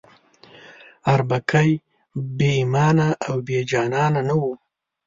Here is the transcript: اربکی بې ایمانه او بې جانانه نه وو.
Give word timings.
اربکی 1.13 1.69
بې 2.37 2.49
ایمانه 2.59 3.07
او 3.27 3.35
بې 3.47 3.59
جانانه 3.69 4.21
نه 4.29 4.35
وو. 4.39 4.53